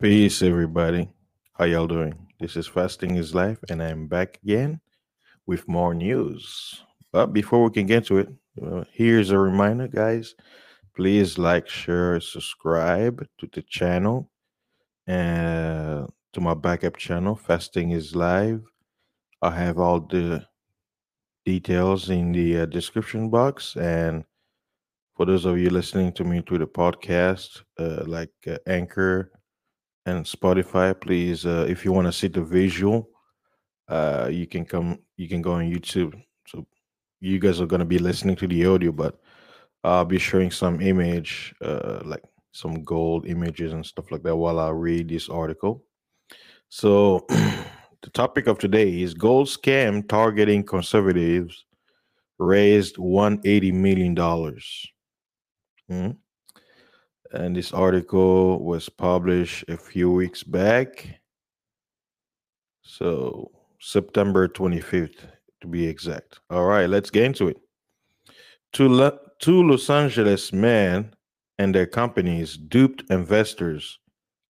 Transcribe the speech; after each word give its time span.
Peace, 0.00 0.40
everybody. 0.40 1.10
How 1.52 1.66
y'all 1.66 1.86
doing? 1.86 2.14
This 2.40 2.56
is 2.56 2.66
Fasting 2.66 3.16
is 3.16 3.34
Life, 3.34 3.58
and 3.68 3.82
I'm 3.82 4.06
back 4.06 4.40
again 4.42 4.80
with 5.46 5.68
more 5.68 5.92
news. 5.92 6.82
But 7.12 7.34
before 7.34 7.62
we 7.62 7.70
can 7.70 7.84
get 7.84 8.06
to 8.06 8.16
it, 8.16 8.28
uh, 8.64 8.84
here's 8.94 9.28
a 9.28 9.38
reminder, 9.38 9.88
guys. 9.88 10.34
Please 10.96 11.36
like, 11.36 11.68
share, 11.68 12.18
subscribe 12.18 13.26
to 13.36 13.48
the 13.52 13.60
channel 13.60 14.30
and 15.06 16.08
to 16.32 16.40
my 16.40 16.54
backup 16.54 16.96
channel, 16.96 17.36
Fasting 17.36 17.90
is 17.90 18.16
Live. 18.16 18.62
I 19.42 19.50
have 19.50 19.78
all 19.78 20.00
the 20.00 20.46
details 21.44 22.08
in 22.08 22.32
the 22.32 22.60
uh, 22.60 22.64
description 22.64 23.28
box. 23.28 23.76
And 23.76 24.24
for 25.14 25.26
those 25.26 25.44
of 25.44 25.58
you 25.58 25.68
listening 25.68 26.14
to 26.14 26.24
me 26.24 26.40
through 26.40 26.60
the 26.60 26.66
podcast, 26.66 27.60
uh, 27.78 28.04
like 28.06 28.32
uh, 28.46 28.56
Anchor, 28.66 29.30
and 30.06 30.24
Spotify, 30.24 30.98
please, 30.98 31.44
uh, 31.46 31.66
if 31.68 31.84
you 31.84 31.92
want 31.92 32.06
to 32.06 32.12
see 32.12 32.28
the 32.28 32.42
visual, 32.42 33.08
uh, 33.88 34.28
you 34.30 34.46
can 34.46 34.64
come. 34.64 34.98
You 35.16 35.28
can 35.28 35.42
go 35.42 35.52
on 35.52 35.70
YouTube. 35.70 36.14
So 36.46 36.66
you 37.20 37.38
guys 37.38 37.60
are 37.60 37.66
gonna 37.66 37.84
be 37.84 37.98
listening 37.98 38.36
to 38.36 38.46
the 38.46 38.64
audio, 38.66 38.92
but 38.92 39.20
I'll 39.84 40.04
be 40.04 40.18
showing 40.18 40.50
some 40.50 40.80
image, 40.80 41.54
uh, 41.62 42.00
like 42.04 42.22
some 42.52 42.82
gold 42.82 43.26
images 43.26 43.72
and 43.72 43.84
stuff 43.84 44.10
like 44.10 44.22
that, 44.22 44.36
while 44.36 44.58
I 44.58 44.70
read 44.70 45.08
this 45.08 45.28
article. 45.28 45.84
So 46.68 47.26
the 47.28 48.10
topic 48.12 48.46
of 48.46 48.58
today 48.58 49.02
is 49.02 49.12
gold 49.14 49.48
scam 49.48 50.08
targeting 50.08 50.64
conservatives 50.64 51.64
raised 52.38 52.96
180 52.96 53.72
million 53.72 54.14
dollars. 54.14 54.86
Hmm? 55.88 56.12
And 57.32 57.56
this 57.56 57.72
article 57.72 58.62
was 58.64 58.88
published 58.88 59.64
a 59.68 59.76
few 59.76 60.10
weeks 60.10 60.42
back. 60.42 61.20
So, 62.82 63.50
September 63.78 64.48
25th 64.48 65.26
to 65.60 65.66
be 65.66 65.86
exact. 65.86 66.40
All 66.50 66.64
right, 66.64 66.88
let's 66.88 67.10
get 67.10 67.24
into 67.24 67.48
it. 67.48 67.56
Two, 68.72 69.12
two 69.38 69.62
Los 69.62 69.90
Angeles 69.90 70.52
men 70.52 71.12
and 71.58 71.74
their 71.74 71.86
companies 71.86 72.56
duped 72.56 73.04
investors 73.10 73.98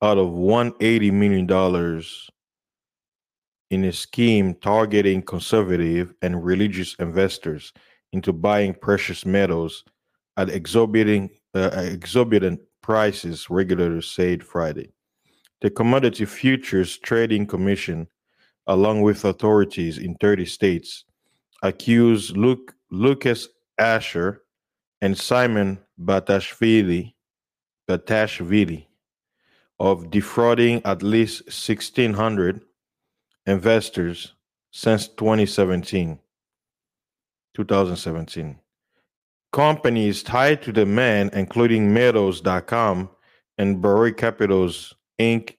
out 0.03 0.19
of 0.19 0.29
$180 0.29 1.13
million 1.13 2.03
in 3.71 3.85
a 3.85 3.93
scheme 3.93 4.55
targeting 4.55 5.23
conservative 5.23 6.15
and 6.23 6.45
religious 6.45 6.95
investors 6.95 7.73
into 8.13 8.33
buying 8.33 8.75
precious 8.75 9.25
metals 9.27 9.85
at 10.37 10.49
exorbitant, 10.49 11.31
uh, 11.55 11.71
exorbitant 11.75 12.61
prices, 12.91 13.49
regulators 13.49 14.11
said 14.11 14.43
Friday. 14.43 14.91
The 15.61 15.71
Commodity 15.71 16.25
Futures 16.25 16.99
Trading 16.99 17.47
Commission, 17.47 18.09
along 18.67 19.03
with 19.03 19.25
authorities 19.25 19.99
in 19.99 20.17
30 20.17 20.45
states, 20.45 21.05
accused 21.63 22.37
Luke, 22.37 22.75
Lucas 22.91 23.47
Asher 23.79 24.43
and 25.01 25.17
Simon 25.17 25.79
Batashvili, 26.03 27.15
Batashvili 27.89 28.87
of 29.79 30.11
defrauding 30.11 30.83
at 30.85 31.05
least 31.05 31.45
1,600 31.45 32.61
investors 33.47 34.35
since 34.73 35.07
2017. 35.07 36.19
2017. 37.55 38.59
Companies 39.53 40.23
tied 40.23 40.63
to 40.63 40.73
the 40.73 40.87
man, 40.87 41.31
including 41.33 41.93
Metals.com 41.93 43.11
and 43.59 43.83
Barrick 43.83 44.17
Capitals 44.17 44.95
Inc., 45.19 45.57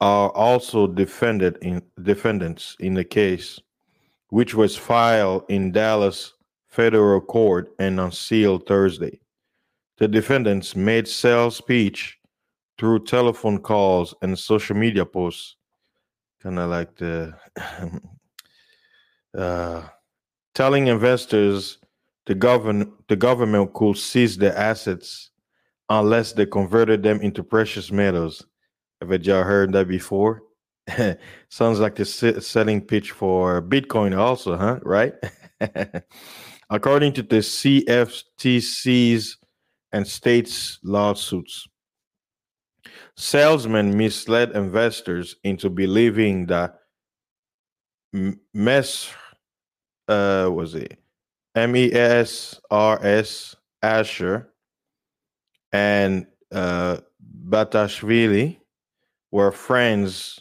are 0.00 0.30
also 0.30 0.86
defended 0.86 1.58
in, 1.60 1.82
defendants 2.02 2.76
in 2.80 2.94
the 2.94 3.04
case, 3.04 3.60
which 4.30 4.54
was 4.54 4.74
filed 4.74 5.44
in 5.50 5.72
Dallas 5.72 6.32
federal 6.68 7.20
court 7.20 7.74
and 7.78 8.00
unsealed 8.00 8.66
Thursday. 8.66 9.20
The 9.98 10.08
defendants 10.08 10.74
made 10.74 11.06
sales 11.06 11.56
speech 11.56 12.18
through 12.78 13.04
telephone 13.04 13.58
calls 13.58 14.14
and 14.22 14.38
social 14.38 14.74
media 14.74 15.04
posts, 15.04 15.56
kind 16.42 16.58
of 16.58 16.70
like 16.70 16.96
the 16.96 17.34
uh, 19.36 19.82
telling 20.54 20.86
investors 20.86 21.76
the 22.30 22.34
govern 22.36 22.92
the 23.08 23.16
government 23.16 23.74
could 23.74 23.96
seize 23.96 24.36
the 24.38 24.56
assets 24.56 25.30
unless 25.88 26.32
they 26.32 26.46
converted 26.46 27.02
them 27.02 27.20
into 27.22 27.42
precious 27.42 27.90
metals. 27.90 28.46
Have 29.00 29.26
you 29.26 29.34
heard 29.34 29.72
that 29.72 29.88
before? 29.88 30.42
Sounds 31.48 31.80
like 31.80 31.96
the 31.96 32.04
selling 32.04 32.82
pitch 32.82 33.10
for 33.10 33.60
Bitcoin, 33.60 34.16
also, 34.16 34.56
huh? 34.56 34.78
Right? 34.84 35.12
According 36.70 37.14
to 37.14 37.22
the 37.24 37.38
CFTC's 37.38 39.36
and 39.90 40.06
states' 40.06 40.78
lawsuits, 40.84 41.66
salesmen 43.16 43.96
misled 43.96 44.52
investors 44.52 45.34
into 45.42 45.68
believing 45.68 46.46
that 46.46 46.76
mess 48.54 49.12
uh 50.06 50.48
was 50.52 50.76
it 50.76 51.00
M 51.54 51.76
E 51.76 51.92
S 51.92 52.60
R 52.70 53.04
S 53.04 53.56
Asher 53.82 54.50
and 55.72 56.26
uh, 56.52 56.98
Batashvili 57.48 58.58
were 59.30 59.52
friends 59.52 60.40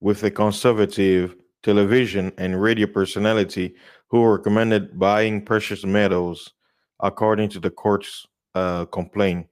with 0.00 0.22
a 0.24 0.30
conservative 0.30 1.34
television 1.62 2.32
and 2.38 2.60
radio 2.60 2.86
personality 2.86 3.74
who 4.08 4.24
recommended 4.24 4.98
buying 4.98 5.44
precious 5.44 5.84
metals, 5.84 6.52
according 7.00 7.48
to 7.50 7.60
the 7.60 7.70
court's 7.70 8.26
uh, 8.54 8.84
complaint. 8.86 9.46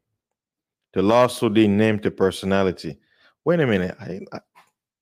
The 0.92 1.02
lawsuit 1.02 1.54
didn't 1.54 1.76
name 1.76 1.98
the 2.00 2.10
personality. 2.10 2.98
Wait 3.44 3.60
a 3.60 3.66
minute. 3.66 3.96
I, 4.00 4.20
I 4.32 4.40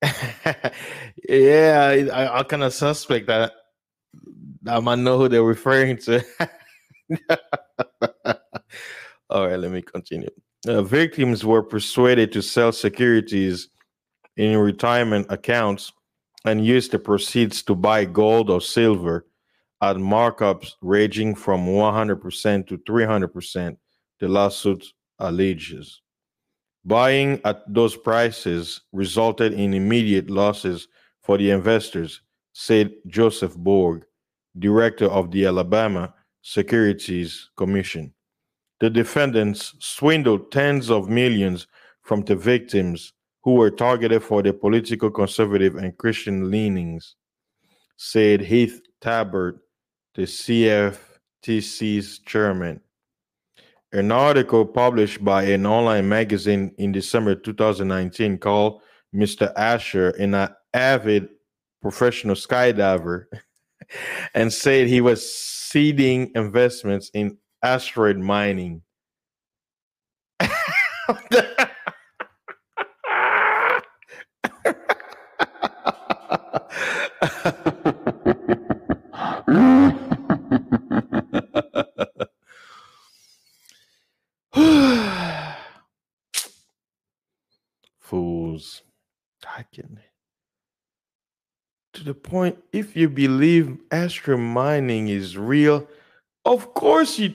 yeah, 1.29 2.09
I, 2.13 2.41
I 2.41 2.43
kind 2.45 2.65
of 2.65 2.73
suspect 2.73 3.27
that 3.29 3.53
I 4.67 4.81
might 4.81 4.99
know 4.99 5.19
who 5.19 5.29
they're 5.29 5.43
referring 5.43 5.97
to. 5.99 6.25
All 9.31 9.49
right, 9.49 9.59
let 9.59 9.71
me 9.71 9.83
continue. 9.83 10.31
Uh, 10.67 10.83
victims 10.83 11.45
were 11.45 11.63
persuaded 11.63 12.33
to 12.33 12.43
sell 12.43 12.71
securities 12.71 13.69
in 14.37 14.57
retirement 14.59 15.27
accounts 15.29 15.93
and 16.45 16.65
use 16.65 16.89
the 16.89 16.99
proceeds 16.99 17.63
to 17.63 17.75
buy 17.75 18.05
gold 18.05 18.51
or 18.51 18.61
silver 18.61 19.27
at 19.81 19.97
markups 19.97 20.73
ranging 20.81 21.35
from 21.35 21.67
100% 21.67 22.67
to 22.69 22.79
300%, 22.79 23.77
the 24.21 24.29
lawsuit 24.29 24.93
alleges. 25.19 26.01
Buying 26.85 27.41
at 27.45 27.63
those 27.73 27.97
prices 27.97 28.81
resulted 28.93 29.53
in 29.53 29.75
immediate 29.75 30.31
losses 30.31 30.89
for 31.23 31.39
the 31.39 31.51
investors, 31.51 32.21
said 32.53 32.93
Joseph 33.07 33.57
Borg, 33.57 34.05
director 34.59 35.07
of 35.07 35.31
the 35.31 35.47
Alabama 35.47 36.15
Securities 36.43 37.51
Commission. 37.57 38.13
The 38.81 38.91
defendants 38.91 39.75
swindled 39.79 40.51
tens 40.51 40.91
of 40.91 41.09
millions 41.09 41.67
from 42.03 42.23
the 42.23 42.35
victims 42.35 43.13
who 43.43 43.55
were 43.55 43.71
targeted 43.71 44.23
for 44.23 44.43
their 44.43 44.53
political 44.53 45.11
conservative 45.11 45.77
and 45.77 45.97
Christian 45.97 46.51
leanings, 46.51 47.17
said 47.97 48.41
Heath 48.41 48.81
Tarbert, 49.01 49.59
the 50.15 50.23
CFTC's 50.23 52.21
chairman. 52.21 52.81
An 53.93 54.11
article 54.11 54.65
published 54.65 55.25
by 55.25 55.45
an 55.45 55.67
online 55.67 56.09
magazine 56.09 56.73
in 56.79 56.93
December 56.93 57.35
2019 57.35 58.39
called 58.39 58.81
Mr. 59.15 59.53
Asher 59.55 60.11
an 60.11 60.49
avid 60.73 61.29
professional 61.83 62.35
skydiver 62.35 63.27
and 64.35 64.53
said 64.53 64.87
he 64.87 65.01
was 65.01 65.33
seeding 65.35 66.31
investments 66.35 67.11
in 67.15 67.39
asteroid 67.63 68.19
mining. 68.19 68.83
Fools. 88.01 88.83
I 89.47 89.65
can 89.73 90.01
the 92.03 92.15
point 92.15 92.59
if 92.73 92.97
you 92.97 93.09
believe 93.09 93.79
astro 93.91 94.37
mining 94.37 95.09
is 95.09 95.37
real, 95.37 95.87
of 96.45 96.75
course 96.75 97.19
you 97.19 97.35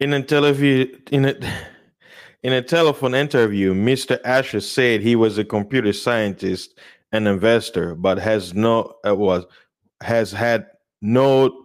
In 0.00 0.12
a 0.14 0.16
in 1.12 1.24
a 1.26 1.34
in 2.42 2.52
a 2.52 2.62
telephone 2.62 3.14
interview, 3.14 3.72
Mr. 3.72 4.18
Asher 4.24 4.60
said 4.60 5.00
he 5.00 5.14
was 5.14 5.38
a 5.38 5.44
computer 5.44 5.92
scientist 5.92 6.76
and 7.12 7.28
investor, 7.28 7.94
but 7.94 8.18
has 8.18 8.52
no 8.52 8.96
uh, 9.06 9.14
was 9.14 9.44
has 10.02 10.32
had 10.32 10.66
no 11.00 11.56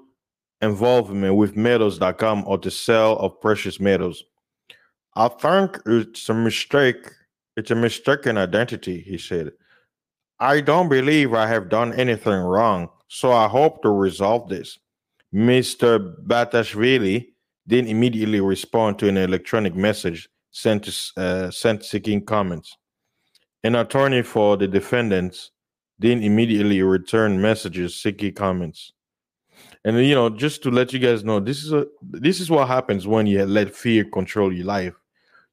involvement 0.62 1.36
with 1.36 1.56
metals.com 1.56 2.44
or 2.46 2.60
the 2.60 2.70
sale 2.70 3.18
of 3.18 3.42
precious 3.42 3.80
metals. 3.80 4.24
I 5.16 5.30
think 5.30 5.80
it's 5.88 6.30
a 6.30 6.34
mistake. 6.36 7.10
It's 7.58 7.72
a 7.72 7.76
mistaken 7.76 8.38
identity, 8.38 9.02
he 9.02 9.18
said. 9.18 9.52
I 10.40 10.62
don't 10.62 10.90
believe 10.90 11.34
I 11.34 11.48
have 11.48 11.70
done 11.70 11.92
anything 11.94 12.40
wrong, 12.40 12.90
so 13.08 13.32
I 13.32 13.48
hope 13.48 13.82
to 13.82 13.90
resolve 13.90 14.48
this. 14.48 14.78
Mr. 15.34 16.16
Batashvili 16.28 17.30
didn't 17.68 17.90
immediately 17.90 18.40
respond 18.42 19.00
to 19.00 19.10
an 19.10 19.18
electronic 19.18 19.76
message 19.76 20.30
sent, 20.52 20.88
uh, 21.18 21.50
sent 21.50 21.84
seeking 21.84 22.24
comments. 22.24 22.78
An 23.64 23.76
attorney 23.76 24.22
for 24.22 24.56
the 24.56 24.68
defendants 24.68 25.50
didn't 26.00 26.24
immediately 26.24 26.84
return 26.84 27.42
messages 27.42 28.00
seeking 28.00 28.36
comments. 28.36 28.94
And 29.84 29.98
you 30.06 30.14
know, 30.14 30.30
just 30.30 30.62
to 30.64 30.70
let 30.70 30.94
you 30.94 31.00
guys 31.00 31.24
know, 31.24 31.40
this 31.40 31.64
is 31.64 31.74
a 31.74 31.88
this 32.02 32.40
is 32.40 32.52
what 32.52 32.68
happens 32.68 33.08
when 33.08 33.26
you 33.26 33.44
let 33.46 33.74
fear 33.74 34.06
control 34.06 34.54
your 34.54 34.66
life. 34.66 34.94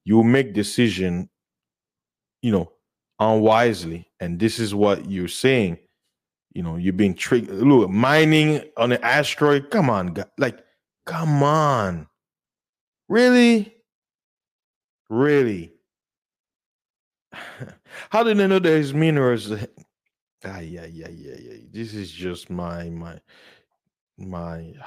You 0.04 0.22
make 0.22 0.52
decision, 0.52 1.30
you 2.44 2.52
know, 2.52 2.70
unwisely, 3.18 4.06
and 4.20 4.38
this 4.38 4.58
is 4.58 4.74
what 4.74 5.10
you're 5.10 5.28
saying. 5.28 5.78
You 6.52 6.62
know, 6.62 6.76
you're 6.76 6.92
being 6.92 7.14
tricked. 7.14 7.48
Look, 7.48 7.88
mining 7.88 8.62
on 8.76 8.92
an 8.92 9.02
asteroid. 9.02 9.70
Come 9.70 9.88
on, 9.88 10.14
like, 10.36 10.62
come 11.06 11.42
on, 11.42 12.06
really, 13.08 13.74
really. 15.08 15.72
How 18.10 18.22
did 18.22 18.36
they 18.36 18.46
know 18.46 18.58
there's 18.58 18.92
minerals? 18.92 19.50
Ah, 20.46 20.58
yeah, 20.58 20.84
yeah, 20.84 21.08
yeah, 21.08 21.36
yeah. 21.40 21.56
This 21.72 21.94
is 21.94 22.12
just 22.12 22.50
my 22.50 22.90
my 22.90 23.18
my. 24.18 24.74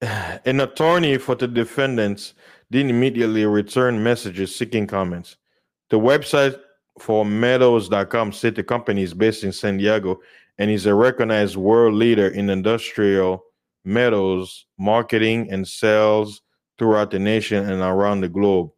An 0.46 0.60
attorney 0.60 1.18
for 1.18 1.34
the 1.34 1.46
defendants 1.46 2.32
didn't 2.70 2.90
immediately 2.90 3.44
return 3.46 4.02
messages 4.02 4.54
seeking 4.54 4.86
comments. 4.86 5.36
The 5.90 5.98
website 5.98 6.58
for 6.98 7.24
metals.com 7.24 8.32
said 8.32 8.54
the 8.54 8.62
company 8.62 9.02
is 9.02 9.14
based 9.14 9.44
in 9.44 9.52
San 9.52 9.76
Diego 9.76 10.20
and 10.58 10.70
is 10.70 10.86
a 10.86 10.94
recognized 10.94 11.56
world 11.56 11.94
leader 11.94 12.28
in 12.28 12.50
industrial 12.50 13.44
metals 13.84 14.66
marketing 14.78 15.48
and 15.50 15.66
sales 15.66 16.42
throughout 16.78 17.10
the 17.10 17.18
nation 17.18 17.68
and 17.68 17.80
around 17.82 18.20
the 18.20 18.28
globe. 18.28 18.70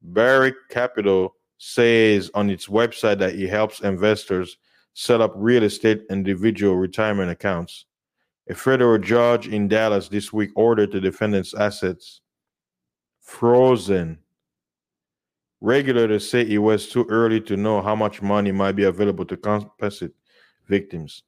Barrick 0.00 0.54
Capital 0.70 1.34
says 1.58 2.30
on 2.34 2.48
its 2.48 2.66
website 2.66 3.18
that 3.18 3.34
it 3.34 3.48
helps 3.48 3.80
investors 3.80 4.56
set 4.94 5.20
up 5.20 5.32
real 5.36 5.64
estate 5.64 6.02
individual 6.10 6.76
retirement 6.76 7.30
accounts. 7.30 7.84
A 8.48 8.54
federal 8.54 8.98
judge 8.98 9.48
in 9.48 9.68
Dallas 9.68 10.08
this 10.08 10.32
week 10.32 10.50
ordered 10.56 10.92
the 10.92 11.00
defendant's 11.00 11.54
assets 11.54 12.20
frozen. 13.28 14.18
Regulators 15.60 16.28
say 16.28 16.40
it 16.48 16.58
was 16.58 16.88
too 16.88 17.06
early 17.10 17.40
to 17.42 17.56
know 17.56 17.82
how 17.82 17.94
much 17.94 18.22
money 18.22 18.52
might 18.52 18.72
be 18.72 18.84
available 18.84 19.26
to 19.26 19.36
compensate 19.36 20.12
victims. 20.66 21.24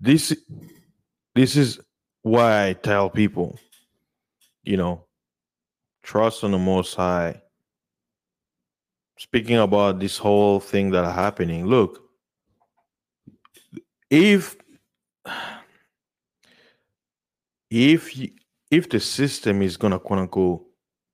This, 0.00 0.34
this 1.34 1.56
is 1.56 1.78
why 2.22 2.68
I 2.68 2.72
tell 2.72 3.10
people, 3.10 3.58
you 4.64 4.78
know, 4.78 5.04
trust 6.02 6.42
on 6.42 6.52
the 6.52 6.58
Most 6.58 6.94
High. 6.94 7.42
Speaking 9.18 9.58
about 9.58 10.00
this 10.00 10.16
whole 10.16 10.58
thing 10.58 10.90
that 10.92 11.04
are 11.04 11.12
happening, 11.12 11.66
look, 11.66 12.02
if 14.08 14.56
if 17.70 18.16
if 18.70 18.88
the 18.88 19.00
system 19.00 19.62
is 19.62 19.76
gonna 19.76 19.98
quote 19.98 20.20
unquote 20.20 20.64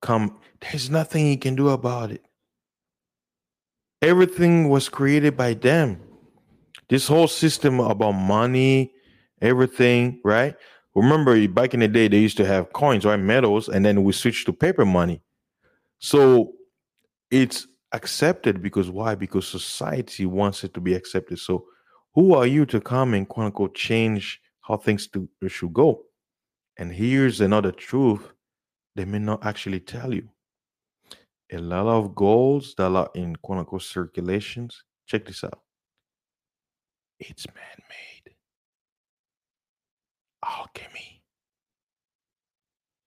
come, 0.02 0.38
there's 0.60 0.90
nothing 0.90 1.26
you 1.26 1.38
can 1.38 1.54
do 1.54 1.70
about 1.70 2.10
it. 2.10 2.22
Everything 4.02 4.68
was 4.68 4.88
created 4.88 5.36
by 5.36 5.54
them. 5.54 6.00
This 6.88 7.08
whole 7.08 7.28
system 7.28 7.80
about 7.80 8.12
money, 8.12 8.92
everything, 9.40 10.20
right? 10.24 10.54
Remember, 10.94 11.46
back 11.48 11.74
in 11.74 11.80
the 11.80 11.88
day, 11.88 12.08
they 12.08 12.18
used 12.18 12.36
to 12.38 12.46
have 12.46 12.72
coins, 12.72 13.04
right? 13.04 13.18
Metals, 13.18 13.68
and 13.68 13.84
then 13.84 14.04
we 14.04 14.12
switched 14.12 14.46
to 14.46 14.52
paper 14.52 14.84
money. 14.84 15.22
So 15.98 16.52
it's 17.30 17.66
accepted 17.92 18.62
because 18.62 18.90
why? 18.90 19.14
Because 19.14 19.48
society 19.48 20.26
wants 20.26 20.62
it 20.64 20.74
to 20.74 20.80
be 20.80 20.94
accepted. 20.94 21.38
So 21.38 21.66
who 22.14 22.34
are 22.34 22.46
you 22.46 22.64
to 22.66 22.80
come 22.80 23.14
and 23.14 23.28
quote 23.28 23.46
unquote 23.46 23.74
change 23.74 24.40
how 24.62 24.76
things 24.76 25.06
to, 25.08 25.28
should 25.48 25.72
go? 25.72 26.05
And 26.78 26.92
here's 26.92 27.40
another 27.40 27.72
truth 27.72 28.32
they 28.94 29.04
may 29.04 29.18
not 29.18 29.44
actually 29.44 29.80
tell 29.80 30.12
you. 30.12 30.28
A 31.52 31.58
lot 31.58 31.86
of 31.86 32.14
goals 32.14 32.74
that 32.76 32.90
are 32.90 33.10
in 33.14 33.36
quote 33.36 33.58
unquote 33.58 33.82
circulations, 33.82 34.82
check 35.06 35.24
this 35.26 35.44
out. 35.44 35.60
It's 37.20 37.46
man 37.46 37.82
made. 37.88 38.34
Alchemy. 40.44 41.22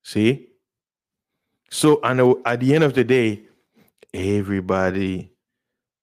See? 0.03 0.47
So 1.69 1.99
know 2.13 2.41
at 2.45 2.59
the 2.61 2.73
end 2.73 2.83
of 2.83 2.93
the 2.93 3.03
day, 3.03 3.43
everybody 4.13 5.31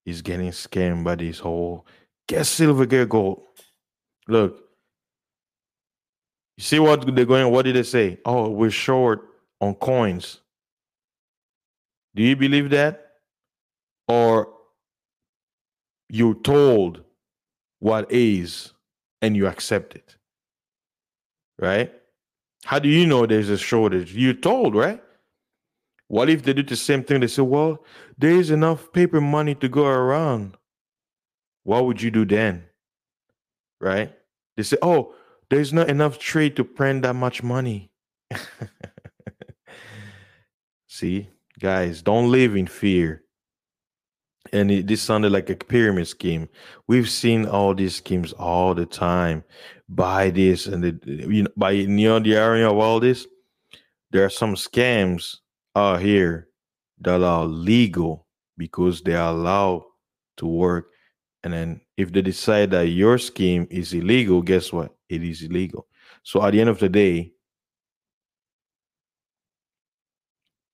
is 0.05 0.23
getting 0.23 0.51
scammed 0.51 1.05
by 1.05 1.17
this 1.17 1.41
whole 1.41 1.87
get 2.29 2.45
silver, 2.45 2.87
get 2.87 3.09
gold. 3.09 3.43
Look, 4.29 4.66
you 6.57 6.63
see 6.63 6.79
what 6.79 7.15
they're 7.15 7.25
going, 7.25 7.51
what 7.51 7.65
did 7.65 7.77
they 7.77 7.83
say? 7.83 8.19
Oh, 8.25 8.49
we're 8.49 8.71
short 8.71 9.29
on 9.61 9.75
coins. 9.75 10.41
Do 12.15 12.23
you 12.23 12.37
believe 12.37 12.71
that? 12.71 13.13
Or 14.09 14.49
you're 16.09 16.35
told 16.35 17.03
what 17.81 18.11
is 18.11 18.73
and 19.21 19.37
you 19.37 19.47
accept 19.47 19.95
it? 19.95 20.17
Right? 21.59 21.93
How 22.65 22.79
do 22.79 22.89
you 22.89 23.07
know 23.07 23.27
there's 23.27 23.51
a 23.51 23.59
shortage? 23.59 24.15
You're 24.15 24.35
told, 24.35 24.75
right? 24.75 25.03
What 26.09 26.31
if 26.31 26.43
they 26.43 26.53
do 26.53 26.63
the 26.63 26.77
same 26.77 27.03
thing? 27.03 27.21
They 27.21 27.27
say, 27.27 27.43
well, 27.43 27.85
there 28.17 28.31
is 28.33 28.51
enough 28.51 28.93
paper 28.93 29.21
money 29.21 29.55
to 29.57 29.69
go 29.69 29.87
around. 29.87 30.57
What 31.65 31.85
would 31.85 32.01
you 32.01 32.11
do 32.11 32.25
then? 32.25 32.65
Right? 33.81 34.13
They 34.57 34.63
say, 34.63 34.79
oh, 34.83 35.15
there's 35.51 35.73
not 35.73 35.89
enough 35.89 36.19
trade 36.19 36.57
to 36.57 36.65
print 36.65 37.03
that 37.03 37.15
much 37.15 37.43
money. 37.43 37.91
See, 40.89 41.29
guys, 41.61 42.03
don't 42.03 42.31
live 42.31 42.57
in 42.57 42.67
fear. 42.67 43.23
And 44.53 44.71
it, 44.71 44.87
this 44.87 45.03
sounded 45.03 45.33
like 45.33 45.51
a 45.51 45.57
pyramid 45.57 46.09
scheme. 46.09 46.49
We've 46.87 47.11
seen 47.11 47.47
all 47.47 47.75
these 47.75 47.97
schemes 47.97 48.33
all 48.33 48.75
the 48.75 48.87
time. 48.87 49.45
Buy 49.89 50.31
this 50.31 50.67
and 50.67 50.83
the, 50.83 50.99
you 51.05 51.45
know, 51.45 51.51
by 51.57 51.73
you 51.73 51.89
know 51.89 52.19
the 52.19 52.37
area 52.37 52.71
of 52.71 52.79
all 52.79 53.01
this. 53.01 53.27
There 54.11 54.25
are 54.25 54.31
some 54.31 54.55
scams 54.55 55.37
out 55.75 56.01
here 56.01 56.49
that 57.01 57.23
are 57.23 57.45
legal 57.45 58.27
because 58.57 59.03
they 59.03 59.15
are 59.15 59.31
allowed 59.31 59.85
to 60.39 60.47
work. 60.47 60.91
And 61.47 61.55
then 61.55 61.81
if 61.97 62.11
they 62.11 62.23
decide 62.23 62.73
that 62.73 62.89
your 62.89 63.19
scheme 63.19 63.69
is 63.71 63.95
illegal, 63.95 64.43
guess 64.43 64.73
what? 64.73 64.97
It 65.09 65.23
is 65.23 65.43
illegal. 65.43 65.87
So 66.25 66.43
at 66.43 66.51
the 66.51 66.61
end 66.61 66.69
of 66.69 66.81
the 66.81 66.89
day, 66.89 67.35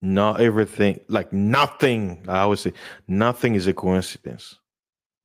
not 0.00 0.40
everything, 0.40 1.00
like 1.08 1.30
nothing, 1.30 2.24
I 2.26 2.38
always 2.38 2.60
say, 2.60 2.72
nothing 3.06 3.54
is 3.54 3.66
a 3.66 3.74
coincidence. 3.74 4.58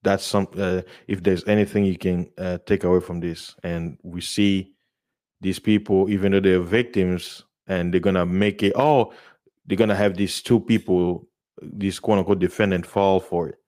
That's 0.04 0.26
some, 0.26 0.50
uh, 0.58 0.82
if 1.08 1.24
there's 1.24 1.48
anything 1.48 1.86
you 1.86 1.98
can 1.98 2.30
uh, 2.38 2.58
take 2.66 2.84
away 2.84 3.00
from 3.00 3.22
this. 3.22 3.56
And 3.64 3.98
we 4.04 4.20
see 4.20 4.74
these 5.40 5.60
people, 5.60 6.10
even 6.10 6.34
though 6.34 6.42
they're 6.42 6.60
victims, 6.60 7.46
and 7.68 7.94
they're 7.94 8.02
going 8.02 8.16
to 8.16 8.26
make 8.26 8.64
it, 8.64 8.74
oh, 8.76 9.14
they're 9.66 9.78
going 9.78 9.88
to 9.88 9.96
have 9.96 10.18
these 10.18 10.42
two 10.42 10.60
people, 10.60 11.26
these 11.62 12.00
quote 12.00 12.18
unquote 12.18 12.40
defendant 12.40 12.86
fall 12.86 13.22
for 13.22 13.48
it. 13.48 13.60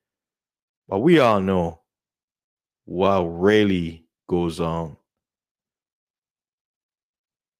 But 0.89 0.99
we 0.99 1.19
all 1.19 1.39
know 1.39 1.81
what 2.85 3.21
really 3.21 4.07
goes 4.27 4.59
on 4.59 4.97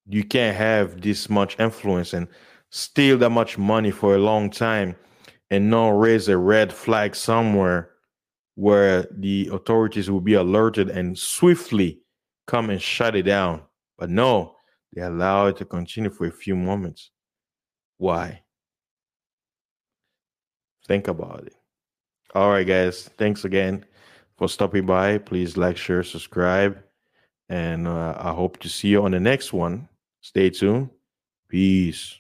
you 0.10 0.24
can't 0.24 0.58
have 0.58 1.02
this 1.02 1.30
much 1.30 1.58
influence 1.60 2.14
and 2.14 2.28
steal 2.72 3.18
that 3.20 3.30
much 3.30 3.58
money 3.58 3.92
for 3.92 4.16
a 4.16 4.20
long 4.20 4.50
time 4.50 4.96
and 5.52 5.70
not 5.70 5.90
raise 5.90 6.28
a 6.28 6.38
red 6.38 6.74
flag 6.74 7.16
somewhere 7.16 7.92
where 8.56 9.08
the 9.12 9.50
authorities 9.54 10.10
will 10.10 10.20
be 10.22 10.34
alerted 10.34 10.90
and 10.90 11.18
swiftly 11.18 12.02
come 12.48 12.70
and 12.72 12.82
shut 12.82 13.16
it 13.16 13.24
down. 13.24 13.62
But 13.98 14.10
no, 14.10 14.56
They 14.94 15.02
allow 15.04 15.48
it 15.48 15.58
to 15.58 15.66
continue 15.66 16.10
for 16.10 16.26
a 16.26 16.32
few 16.32 16.56
moments. 16.56 17.12
Why? 17.98 18.42
Think 20.88 21.08
about 21.08 21.46
it. 21.46 21.59
All 22.36 22.52
right, 22.52 22.66
guys. 22.66 23.10
Thanks 23.18 23.44
again 23.44 23.86
for 24.38 24.48
stopping 24.48 24.86
by. 24.86 25.18
Please 25.18 25.58
like, 25.58 25.78
share, 25.78 26.04
subscribe. 26.04 26.82
And 27.50 27.88
uh, 27.88 28.16
I 28.20 28.32
hope 28.32 28.60
to 28.60 28.70
see 28.70 28.90
you 28.90 29.04
on 29.04 29.12
the 29.12 29.20
next 29.20 29.52
one. 29.52 29.90
Stay 30.22 30.52
tuned. 30.52 30.92
Peace. 31.48 32.20